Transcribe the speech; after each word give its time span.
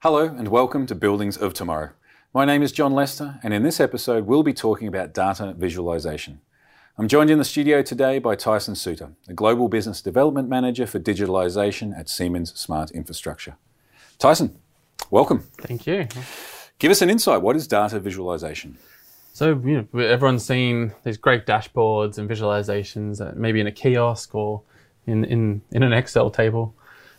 Hello 0.00 0.24
and 0.24 0.48
welcome 0.48 0.86
to 0.86 0.94
Buildings 0.96 1.36
of 1.36 1.54
Tomorrow. 1.54 1.90
My 2.34 2.44
name 2.44 2.62
is 2.62 2.72
John 2.72 2.92
Lester, 2.92 3.38
and 3.42 3.54
in 3.54 3.62
this 3.62 3.78
episode, 3.78 4.26
we'll 4.26 4.42
be 4.42 4.52
talking 4.52 4.88
about 4.88 5.14
data 5.14 5.54
visualization. 5.56 6.40
I'm 6.96 7.06
joined 7.06 7.30
in 7.30 7.38
the 7.38 7.44
studio 7.44 7.80
today 7.82 8.18
by 8.18 8.34
Tyson 8.34 8.74
Suter, 8.74 9.12
a 9.28 9.32
Global 9.32 9.68
Business 9.68 10.02
Development 10.02 10.48
Manager 10.48 10.86
for 10.86 10.98
Digitalization 10.98 11.96
at 11.96 12.08
Siemens 12.08 12.52
Smart 12.58 12.90
Infrastructure. 12.90 13.56
Tyson, 14.18 14.58
welcome. 15.10 15.44
Thank 15.58 15.86
you. 15.86 16.08
Give 16.80 16.90
us 16.90 17.02
an 17.02 17.10
insight. 17.10 17.42
What 17.42 17.54
is 17.54 17.68
data 17.68 18.00
visualization? 18.00 18.78
So, 19.38 19.50
you 19.50 19.86
know, 19.92 20.00
everyone's 20.00 20.44
seen 20.44 20.92
these 21.04 21.16
great 21.16 21.46
dashboards 21.46 22.18
and 22.18 22.28
visualizations, 22.28 23.20
uh, 23.20 23.34
maybe 23.36 23.60
in 23.60 23.68
a 23.68 23.70
kiosk 23.70 24.34
or 24.34 24.62
in, 25.06 25.24
in, 25.24 25.62
in 25.70 25.84
an 25.84 25.92
Excel 25.92 26.28
table. 26.28 26.74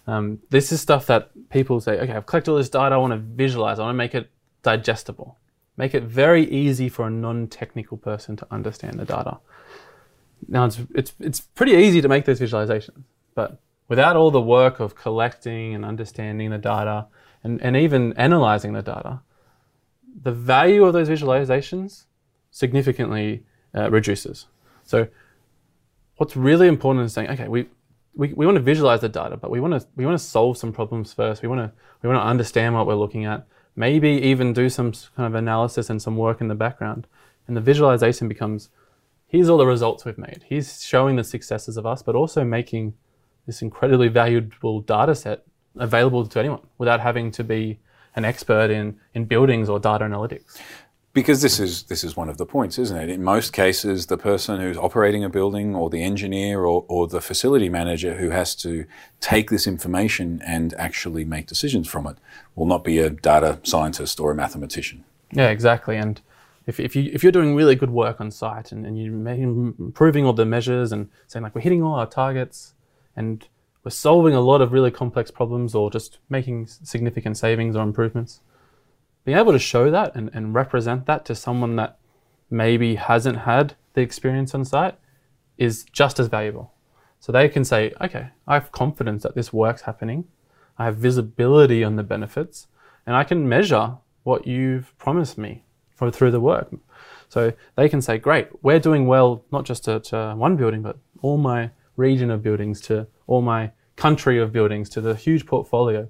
Um, 0.05 0.40
this 0.49 0.73
is 0.73 0.81
stuff 0.81 1.05
that 1.05 1.31
people 1.49 1.79
say, 1.79 1.98
okay, 1.98 2.12
I've 2.12 2.26
collected 2.26 2.52
all 2.52 2.57
this 2.57 2.67
data, 2.67 2.95
I 2.95 2.98
want 2.98 3.13
to 3.13 3.20
visualize, 3.20 3.79
I 3.79 3.84
want 3.84 3.93
to 3.93 3.98
make 3.98 4.16
it 4.16 4.29
digestible, 4.63 5.38
make 5.77 5.95
it 5.95 6.03
very 6.03 6.43
easy 6.52 6.90
for 6.90 7.07
a 7.07 7.09
non-technical 7.09 7.95
person 7.95 8.35
to 8.35 8.48
understand 8.51 8.99
the 8.99 9.05
data. 9.05 9.38
Now, 10.45 10.65
it's, 10.65 10.79
it's, 10.93 11.13
it's 11.21 11.40
pretty 11.40 11.71
easy 11.71 12.01
to 12.01 12.09
make 12.09 12.26
those 12.26 12.41
visualizations, 12.41 13.01
but 13.34 13.62
without 13.88 14.17
all 14.17 14.29
the 14.29 14.41
work 14.41 14.81
of 14.81 14.93
collecting 14.93 15.73
and 15.73 15.85
understanding 15.85 16.49
the 16.49 16.57
data 16.57 17.07
and, 17.45 17.62
and 17.62 17.77
even 17.77 18.12
analyzing 18.17 18.73
the 18.73 18.81
data, 18.81 19.21
the 20.21 20.34
value 20.34 20.84
of 20.84 20.91
those 20.91 21.07
visualizations 21.07 22.07
significantly 22.52 23.44
uh, 23.76 23.89
reduces. 23.89 24.48
So 24.84 25.07
what's 26.17 26.35
really 26.35 26.68
important 26.68 27.05
is 27.05 27.13
saying, 27.13 27.29
okay, 27.29 27.48
we, 27.48 27.68
we, 28.15 28.34
we 28.34 28.46
want 28.46 28.55
to 28.57 28.62
visualize 28.62 29.01
the 29.01 29.10
data, 29.10 29.37
but 29.37 29.51
we 29.51 29.60
want 29.60 29.79
to 29.79 29.87
we 29.96 30.05
want 30.05 30.18
to 30.18 30.23
solve 30.23 30.57
some 30.57 30.73
problems 30.73 31.13
first. 31.13 31.41
We 31.41 31.48
want 31.48 31.62
to 31.62 31.71
we 32.01 32.10
want 32.10 32.21
to 32.21 32.27
understand 32.27 32.76
what 32.76 32.88
we're 32.88 32.96
looking 32.96 33.26
at. 33.26 33.48
Maybe 33.76 34.10
even 34.10 34.51
do 34.51 34.70
some 34.70 34.91
kind 35.15 35.27
of 35.27 35.35
analysis 35.35 35.90
and 35.90 36.01
some 36.01 36.18
work 36.18 36.41
in 36.41 36.48
the 36.48 36.55
background. 36.55 37.07
And 37.48 37.55
the 37.55 37.62
visualization 37.62 38.27
becomes 38.27 38.70
here's 39.27 39.48
all 39.48 39.57
the 39.57 39.66
results 39.66 40.05
we've 40.05 40.18
made. 40.18 40.43
He's 40.48 40.84
showing 40.84 41.16
the 41.16 41.23
successes 41.23 41.77
of 41.77 41.85
us, 41.85 42.01
but 42.01 42.16
also 42.16 42.43
making 42.43 42.95
this 43.45 43.62
incredibly 43.62 44.10
valuable 44.10 44.82
data 44.82 45.16
set 45.16 45.45
available 45.77 46.26
to 46.26 46.40
anyone 46.40 46.62
without 46.77 46.99
having 46.99 47.32
to 47.32 47.43
be 47.43 47.79
an 48.16 48.26
expert 48.26 48.70
in, 48.70 48.99
in 49.13 49.26
buildings 49.26 49.70
or 49.70 49.79
data 49.79 50.04
analytics. 50.04 50.57
Because 51.12 51.41
this 51.41 51.60
is 51.60 51.84
this 51.84 52.04
is 52.04 52.15
one 52.15 52.29
of 52.29 52.38
the 52.38 52.46
points, 52.46 52.77
isn't 52.77 52.96
it? 52.96 53.10
In 53.10 53.24
most 53.24 53.52
cases, 53.52 54.05
the 54.05 54.18
person 54.18 54.62
who's 54.62 54.77
operating 54.77 55.24
a 55.24 55.29
building, 55.29 55.76
or 55.76 55.90
the 55.90 56.04
engineer, 56.04 56.62
or, 56.62 56.85
or 56.88 57.07
the 57.07 57.20
facility 57.20 57.68
manager 57.68 58.16
who 58.16 58.29
has 58.29 58.55
to 58.57 58.85
take 59.20 59.49
this 59.49 59.66
information 59.66 60.41
and 60.46 60.74
actually 60.76 61.26
make 61.26 61.48
decisions 61.48 61.88
from 61.88 62.05
it, 62.05 62.18
will 62.55 62.68
not 62.68 62.84
be 62.84 62.99
a 62.99 63.10
data 63.10 63.60
scientist 63.63 64.19
or 64.19 64.31
a 64.31 64.35
mathematician. 64.35 65.03
Yeah, 65.31 65.50
exactly. 65.50 65.97
And 65.97 66.22
if, 66.68 66.79
if 66.79 66.96
you 66.96 67.09
if 67.12 67.23
you're 67.23 67.31
doing 67.31 67.56
really 67.56 67.75
good 67.75 67.90
work 67.90 68.22
on 68.22 68.29
site 68.29 68.72
and, 68.72 68.85
and 68.85 68.97
you're 68.97 69.13
improving 69.13 70.25
all 70.25 70.34
the 70.34 70.46
measures 70.46 70.91
and 70.91 71.09
saying 71.25 71.41
like 71.44 71.56
we're 71.56 71.62
hitting 71.62 71.81
all 71.81 71.96
our 71.96 72.06
targets 72.06 72.75
and 73.16 73.47
we're 73.84 73.91
solving 73.91 74.35
a 74.35 74.41
lot 74.41 74.62
of 74.62 74.72
really 74.72 74.91
complex 74.91 75.31
problems 75.31 75.73
or 75.73 75.90
just 75.90 76.19
making 76.29 76.68
significant 76.68 77.38
savings 77.38 77.75
or 77.75 77.81
improvements 77.81 78.41
being 79.30 79.38
able 79.38 79.52
to 79.52 79.59
show 79.59 79.91
that 79.91 80.16
and, 80.16 80.31
and 80.34 80.56
represent 80.56 81.06
that 81.06 81.24
to 81.24 81.35
someone 81.35 81.75
that 81.75 82.00
maybe 82.50 82.96
hasn't 82.96 83.38
had 83.38 83.75
the 83.94 84.02
experience 84.02 84.56
on 84.56 84.66
site 84.66 84.96
is 85.56 85.84
just 85.91 86.19
as 86.19 86.25
valuable. 86.25 86.74
So 87.19 87.31
they 87.31 87.47
can 87.47 87.63
say, 87.63 87.94
okay, 88.02 88.30
I 88.47 88.56
have 88.56 88.72
confidence 88.72 89.22
that 89.22 89.35
this 89.35 89.53
work's 89.53 89.84
happening. 89.84 90.25
I 90.79 90.85
have 90.85 90.97
visibility 90.97 91.84
on 91.84 91.95
the 91.95 92.01
benefits 92.01 92.66
and 93.06 93.16
I 93.16 93.23
can 93.23 93.47
measure 93.47 93.97
what 94.23 94.47
you've 94.47 94.97
promised 94.97 95.38
me 95.38 95.63
through 95.95 96.31
the 96.31 96.39
work. 96.39 96.73
So 97.28 97.53
they 97.75 97.88
can 97.88 98.01
say, 98.01 98.18
great, 98.18 98.47
we're 98.63 98.79
doing 98.79 99.06
well, 99.06 99.44
not 99.51 99.63
just 99.63 99.84
to 99.84 100.34
one 100.35 100.56
building, 100.56 100.81
but 100.81 100.97
all 101.22 101.38
my 101.38 101.69
region 101.97 102.31
of 102.31 102.41
buildings, 102.41 102.81
to 102.81 103.06
all 103.28 103.44
my 103.44 103.73
country 103.95 104.39
of 104.39 104.51
buildings, 104.51 104.89
to 104.89 105.01
the 105.01 105.13
huge 105.13 105.45
portfolio. 105.45 106.09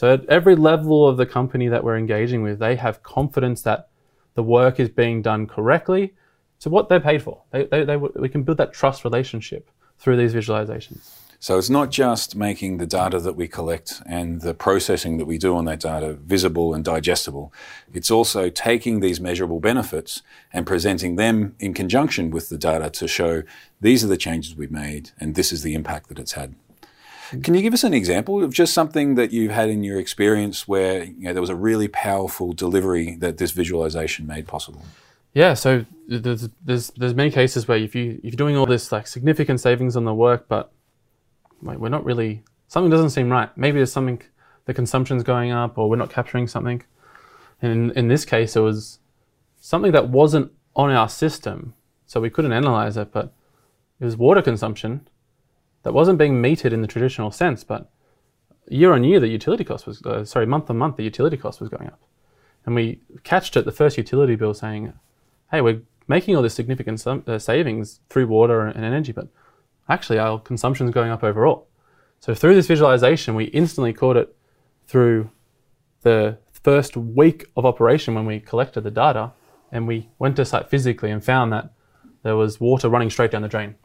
So 0.00 0.14
at 0.14 0.24
every 0.30 0.56
level 0.56 1.06
of 1.06 1.18
the 1.18 1.26
company 1.26 1.68
that 1.68 1.84
we're 1.84 1.98
engaging 1.98 2.42
with, 2.42 2.58
they 2.58 2.74
have 2.76 3.02
confidence 3.02 3.60
that 3.64 3.90
the 4.32 4.42
work 4.42 4.80
is 4.80 4.88
being 4.88 5.20
done 5.20 5.46
correctly 5.46 6.14
to 6.60 6.70
what 6.70 6.88
they're 6.88 7.00
paid 7.00 7.22
for. 7.22 7.42
They, 7.50 7.64
they, 7.64 7.84
they, 7.84 7.98
we 7.98 8.30
can 8.30 8.42
build 8.42 8.56
that 8.56 8.72
trust 8.72 9.04
relationship 9.04 9.70
through 9.98 10.16
these 10.16 10.32
visualizations. 10.32 11.10
So 11.38 11.58
it's 11.58 11.68
not 11.68 11.90
just 11.90 12.34
making 12.34 12.78
the 12.78 12.86
data 12.86 13.20
that 13.20 13.36
we 13.36 13.46
collect 13.46 14.00
and 14.06 14.40
the 14.40 14.54
processing 14.54 15.18
that 15.18 15.26
we 15.26 15.36
do 15.36 15.54
on 15.54 15.66
that 15.66 15.80
data 15.80 16.14
visible 16.14 16.72
and 16.72 16.82
digestible. 16.82 17.52
It's 17.92 18.10
also 18.10 18.48
taking 18.48 19.00
these 19.00 19.20
measurable 19.20 19.60
benefits 19.60 20.22
and 20.50 20.66
presenting 20.66 21.16
them 21.16 21.56
in 21.58 21.74
conjunction 21.74 22.30
with 22.30 22.48
the 22.48 22.56
data 22.56 22.88
to 22.88 23.06
show 23.06 23.42
these 23.82 24.02
are 24.02 24.08
the 24.08 24.16
changes 24.16 24.56
we've 24.56 24.70
made 24.70 25.10
and 25.20 25.34
this 25.34 25.52
is 25.52 25.62
the 25.62 25.74
impact 25.74 26.08
that 26.08 26.18
it's 26.18 26.32
had. 26.32 26.54
Can 27.42 27.54
you 27.54 27.62
give 27.62 27.74
us 27.74 27.84
an 27.84 27.94
example 27.94 28.42
of 28.42 28.52
just 28.52 28.74
something 28.74 29.14
that 29.14 29.32
you've 29.32 29.52
had 29.52 29.68
in 29.68 29.84
your 29.84 29.98
experience 29.98 30.66
where 30.66 31.04
you 31.04 31.24
know, 31.24 31.32
there 31.32 31.40
was 31.40 31.50
a 31.50 31.54
really 31.56 31.88
powerful 31.88 32.52
delivery 32.52 33.16
that 33.16 33.38
this 33.38 33.52
visualization 33.52 34.26
made 34.26 34.46
possible? 34.46 34.82
Yeah, 35.32 35.54
so 35.54 35.86
there's, 36.08 36.48
there's 36.64 36.90
there's 36.90 37.14
many 37.14 37.30
cases 37.30 37.68
where 37.68 37.78
if 37.78 37.94
you 37.94 38.20
if 38.24 38.32
you're 38.32 38.32
doing 38.32 38.56
all 38.56 38.66
this 38.66 38.90
like 38.90 39.06
significant 39.06 39.60
savings 39.60 39.96
on 39.96 40.04
the 40.04 40.14
work, 40.14 40.46
but 40.48 40.72
like, 41.62 41.78
we're 41.78 41.88
not 41.88 42.04
really 42.04 42.42
something 42.66 42.90
doesn't 42.90 43.10
seem 43.10 43.30
right. 43.30 43.56
Maybe 43.56 43.78
there's 43.78 43.92
something 43.92 44.20
the 44.64 44.74
consumption's 44.74 45.22
going 45.22 45.52
up, 45.52 45.78
or 45.78 45.88
we're 45.88 45.96
not 45.96 46.10
capturing 46.10 46.48
something. 46.48 46.82
And 47.62 47.72
in, 47.72 47.90
in 47.92 48.08
this 48.08 48.24
case, 48.24 48.56
it 48.56 48.60
was 48.60 48.98
something 49.60 49.92
that 49.92 50.08
wasn't 50.08 50.50
on 50.74 50.90
our 50.90 51.08
system, 51.08 51.74
so 52.06 52.20
we 52.20 52.30
couldn't 52.30 52.52
analyze 52.52 52.96
it, 52.96 53.12
but 53.12 53.32
it 54.00 54.04
was 54.04 54.16
water 54.16 54.42
consumption 54.42 55.08
that 55.82 55.92
wasn't 55.92 56.18
being 56.18 56.42
metered 56.42 56.72
in 56.72 56.82
the 56.82 56.88
traditional 56.88 57.30
sense, 57.30 57.64
but 57.64 57.90
year 58.68 58.92
on 58.92 59.04
year 59.04 59.20
the 59.20 59.28
utility 59.28 59.64
cost 59.64 59.86
was 59.86 60.02
uh, 60.02 60.24
sorry 60.24 60.46
month 60.46 60.70
on 60.70 60.78
month 60.78 60.96
the 60.96 61.02
utility 61.02 61.36
cost 61.36 61.60
was 61.60 61.68
going 61.68 61.86
up, 61.86 62.00
and 62.64 62.74
we 62.74 63.00
catched 63.24 63.56
at 63.56 63.64
the 63.64 63.72
first 63.72 63.96
utility 63.96 64.36
bill 64.36 64.54
saying, 64.54 64.92
"Hey, 65.50 65.60
we're 65.60 65.82
making 66.06 66.36
all 66.36 66.42
this 66.42 66.54
significant 66.54 67.04
uh, 67.06 67.38
savings 67.38 68.00
through 68.08 68.26
water 68.26 68.66
and 68.66 68.84
energy, 68.84 69.12
but 69.12 69.28
actually 69.88 70.18
our 70.18 70.38
consumption 70.38 70.86
is 70.86 70.94
going 70.94 71.10
up 71.10 71.24
overall." 71.24 71.66
So 72.20 72.34
through 72.34 72.54
this 72.54 72.66
visualization, 72.66 73.34
we 73.34 73.44
instantly 73.44 73.94
caught 73.94 74.16
it 74.16 74.36
through 74.86 75.30
the 76.02 76.36
first 76.52 76.96
week 76.96 77.46
of 77.56 77.64
operation 77.64 78.14
when 78.14 78.26
we 78.26 78.40
collected 78.40 78.82
the 78.82 78.90
data, 78.90 79.32
and 79.72 79.88
we 79.88 80.10
went 80.18 80.36
to 80.36 80.44
site 80.44 80.68
physically 80.68 81.10
and 81.10 81.24
found 81.24 81.52
that 81.52 81.72
there 82.22 82.36
was 82.36 82.60
water 82.60 82.90
running 82.90 83.08
straight 83.08 83.30
down 83.30 83.40
the 83.40 83.48
drain 83.48 83.76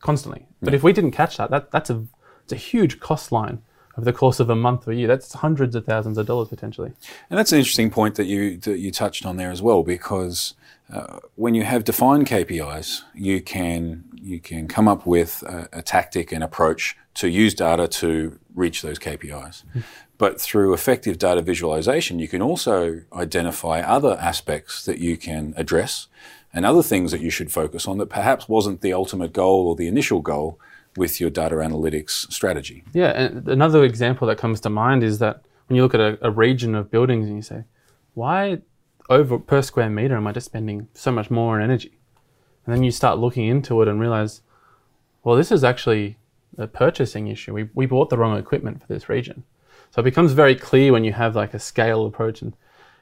constantly. 0.00 0.46
But 0.60 0.72
yeah. 0.72 0.76
if 0.76 0.82
we 0.82 0.92
didn't 0.92 1.12
catch 1.12 1.36
that, 1.36 1.50
that 1.50 1.70
that's 1.70 1.90
a 1.90 2.04
it's 2.44 2.52
a 2.52 2.56
huge 2.56 3.00
cost 3.00 3.32
line 3.32 3.62
over 3.96 4.04
the 4.04 4.12
course 4.12 4.40
of 4.40 4.50
a 4.50 4.56
month 4.56 4.86
or 4.88 4.92
a 4.92 4.96
year. 4.96 5.08
That's 5.08 5.32
hundreds 5.32 5.74
of 5.74 5.84
thousands 5.84 6.18
of 6.18 6.26
dollars 6.26 6.48
potentially. 6.48 6.92
And 7.28 7.38
that's 7.38 7.52
an 7.52 7.58
interesting 7.58 7.90
point 7.90 8.14
that 8.16 8.26
you 8.26 8.56
that 8.58 8.78
you 8.78 8.90
touched 8.90 9.26
on 9.26 9.36
there 9.36 9.50
as 9.50 9.62
well, 9.62 9.82
because 9.82 10.54
uh, 10.92 11.18
when 11.36 11.54
you 11.54 11.64
have 11.64 11.84
defined 11.84 12.26
KPIs, 12.26 13.02
you 13.14 13.40
can 13.40 14.04
you 14.14 14.40
can 14.40 14.68
come 14.68 14.88
up 14.88 15.06
with 15.06 15.42
a, 15.42 15.68
a 15.72 15.82
tactic 15.82 16.32
and 16.32 16.44
approach 16.44 16.96
to 17.14 17.28
use 17.28 17.54
data 17.54 17.88
to 17.88 18.38
reach 18.54 18.82
those 18.82 18.98
KPIs. 18.98 19.64
Mm-hmm. 19.64 19.80
But 20.18 20.40
through 20.40 20.74
effective 20.74 21.16
data 21.16 21.40
visualization, 21.40 22.18
you 22.18 22.28
can 22.28 22.42
also 22.42 23.00
identify 23.12 23.80
other 23.80 24.18
aspects 24.20 24.84
that 24.84 24.98
you 24.98 25.16
can 25.16 25.54
address 25.56 26.08
and 26.52 26.64
other 26.64 26.82
things 26.82 27.12
that 27.12 27.20
you 27.20 27.30
should 27.30 27.52
focus 27.52 27.86
on 27.86 27.98
that 27.98 28.06
perhaps 28.06 28.48
wasn't 28.48 28.80
the 28.80 28.92
ultimate 28.92 29.32
goal 29.32 29.68
or 29.68 29.76
the 29.76 29.86
initial 29.86 30.20
goal 30.20 30.58
with 30.96 31.20
your 31.20 31.30
data 31.30 31.56
analytics 31.56 32.30
strategy. 32.32 32.82
Yeah, 32.92 33.10
and 33.10 33.48
another 33.48 33.84
example 33.84 34.26
that 34.28 34.38
comes 34.38 34.60
to 34.60 34.70
mind 34.70 35.02
is 35.02 35.18
that 35.20 35.42
when 35.68 35.76
you 35.76 35.82
look 35.82 35.94
at 35.94 36.00
a, 36.00 36.18
a 36.22 36.30
region 36.30 36.74
of 36.74 36.90
buildings 36.90 37.28
and 37.28 37.36
you 37.36 37.42
say, 37.42 37.64
why 38.14 38.60
over 39.08 39.38
per 39.38 39.62
square 39.62 39.88
meter 39.88 40.16
am 40.16 40.26
I 40.26 40.32
just 40.32 40.46
spending 40.46 40.88
so 40.94 41.12
much 41.12 41.30
more 41.30 41.56
on 41.56 41.62
energy? 41.62 41.98
And 42.66 42.74
then 42.74 42.82
you 42.82 42.90
start 42.90 43.18
looking 43.18 43.46
into 43.46 43.80
it 43.82 43.88
and 43.88 44.00
realize, 44.00 44.42
well, 45.22 45.36
this 45.36 45.52
is 45.52 45.62
actually 45.62 46.16
a 46.58 46.66
purchasing 46.66 47.28
issue. 47.28 47.52
We, 47.52 47.68
we 47.74 47.86
bought 47.86 48.10
the 48.10 48.18
wrong 48.18 48.36
equipment 48.36 48.80
for 48.80 48.88
this 48.88 49.08
region. 49.08 49.44
So 49.92 50.00
it 50.00 50.04
becomes 50.04 50.32
very 50.32 50.54
clear 50.54 50.92
when 50.92 51.04
you 51.04 51.12
have 51.12 51.36
like 51.36 51.54
a 51.54 51.58
scale 51.58 52.06
approach 52.06 52.42
and 52.42 52.54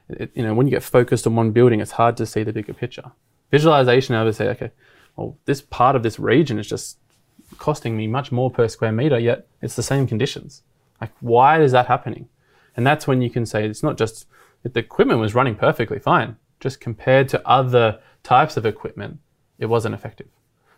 it, 0.09 0.31
you 0.33 0.43
know 0.43 0.53
when 0.53 0.67
you 0.67 0.71
get 0.71 0.83
focused 0.83 1.27
on 1.27 1.35
one 1.35 1.51
building, 1.51 1.81
it's 1.81 1.91
hard 1.91 2.17
to 2.17 2.25
see 2.25 2.43
the 2.43 2.53
bigger 2.53 2.73
picture. 2.73 3.11
Visualization, 3.51 4.15
I 4.15 4.23
would 4.23 4.35
say, 4.35 4.47
okay, 4.49 4.71
well, 5.15 5.37
this 5.45 5.61
part 5.61 5.95
of 5.95 6.03
this 6.03 6.19
region 6.19 6.59
is 6.59 6.67
just 6.67 6.97
costing 7.57 7.97
me 7.97 8.07
much 8.07 8.31
more 8.31 8.51
per 8.51 8.67
square 8.67 8.91
meter, 8.91 9.19
yet 9.19 9.47
it's 9.61 9.75
the 9.75 9.83
same 9.83 10.07
conditions. 10.07 10.63
Like, 11.01 11.11
why 11.19 11.61
is 11.61 11.71
that 11.71 11.87
happening? 11.87 12.27
And 12.75 12.85
that's 12.85 13.07
when 13.07 13.21
you 13.21 13.29
can 13.29 13.45
say 13.45 13.65
it's 13.65 13.83
not 13.83 13.97
just 13.97 14.27
that 14.63 14.73
the 14.73 14.79
equipment 14.79 15.19
was 15.19 15.35
running 15.35 15.55
perfectly 15.55 15.99
fine, 15.99 16.37
just 16.59 16.79
compared 16.79 17.29
to 17.29 17.47
other 17.47 17.99
types 18.23 18.57
of 18.57 18.65
equipment, 18.65 19.19
it 19.57 19.65
wasn't 19.65 19.95
effective. 19.95 20.27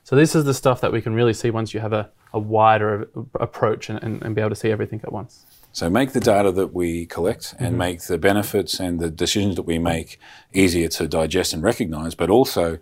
So 0.04 0.16
this 0.16 0.36
is 0.36 0.46
the 0.46 0.54
stuff 0.54 0.82
that 0.82 0.92
we 0.92 1.02
can 1.02 1.14
really 1.14 1.34
see 1.34 1.52
once 1.52 1.74
you 1.74 1.80
have 1.80 1.94
a, 1.94 2.10
a 2.34 2.40
wider 2.40 3.10
approach 3.36 3.90
and, 3.90 4.02
and, 4.02 4.22
and 4.24 4.36
be 4.36 4.42
able 4.42 4.50
to 4.50 4.56
see 4.56 4.72
everything 4.72 5.02
at 5.04 5.12
once. 5.12 5.46
So 5.74 5.90
make 5.90 6.12
the 6.12 6.20
data 6.20 6.52
that 6.52 6.74
we 6.74 7.06
collect 7.06 7.54
and 7.58 7.70
mm-hmm. 7.70 7.78
make 7.78 8.02
the 8.04 8.18
benefits 8.18 8.80
and 8.80 9.00
the 9.00 9.10
decisions 9.10 9.56
that 9.56 9.62
we 9.64 9.80
make 9.80 10.20
easier 10.54 10.90
to 10.90 11.08
digest 11.08 11.54
and 11.54 11.64
recognize, 11.64 12.14
but 12.14 12.30
also 12.30 12.78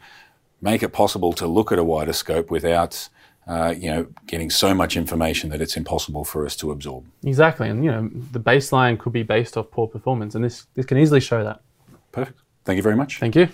make 0.62 0.82
it 0.82 0.90
possible 0.90 1.34
to 1.34 1.48
look 1.48 1.72
at 1.72 1.80
a 1.80 1.84
wider 1.84 2.14
scope 2.14 2.50
without 2.50 3.10
uh, 3.48 3.74
you 3.76 3.90
know, 3.90 4.08
getting 4.28 4.50
so 4.50 4.76
much 4.76 4.96
information 4.96 5.50
that 5.50 5.60
it's 5.60 5.76
impossible 5.76 6.24
for 6.24 6.46
us 6.46 6.56
to 6.56 6.70
absorb. 6.70 7.04
Exactly, 7.24 7.68
and 7.68 7.84
you 7.84 7.90
know, 7.90 8.08
the 8.32 8.40
baseline 8.40 8.98
could 9.00 9.12
be 9.12 9.24
based 9.24 9.58
off 9.58 9.72
poor 9.72 9.88
performance, 9.88 10.36
and 10.36 10.44
this 10.44 10.68
this 10.76 10.86
can 10.86 11.00
easily 11.00 11.20
show 11.20 11.44
that. 11.44 11.62
Perfect. 12.12 12.40
Thank 12.64 12.78
you 12.78 12.84
very 12.84 12.96
much. 12.96 13.18
Thank 13.18 13.36
you. 13.36 13.50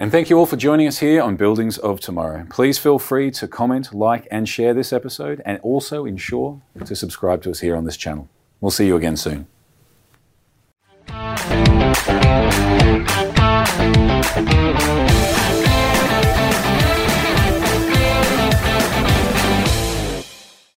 And 0.00 0.12
thank 0.12 0.30
you 0.30 0.38
all 0.38 0.46
for 0.46 0.54
joining 0.54 0.86
us 0.86 0.98
here 0.98 1.20
on 1.20 1.34
Buildings 1.34 1.76
of 1.76 1.98
Tomorrow. 1.98 2.46
Please 2.50 2.78
feel 2.78 3.00
free 3.00 3.32
to 3.32 3.48
comment, 3.48 3.92
like, 3.92 4.28
and 4.30 4.48
share 4.48 4.72
this 4.72 4.92
episode, 4.92 5.42
and 5.44 5.58
also 5.60 6.04
ensure 6.04 6.62
to 6.84 6.94
subscribe 6.94 7.42
to 7.42 7.50
us 7.50 7.58
here 7.58 7.74
on 7.74 7.84
this 7.84 7.96
channel. 7.96 8.28
We'll 8.60 8.70
see 8.70 8.86
you 8.86 8.94
again 8.94 9.16
soon. 9.16 9.48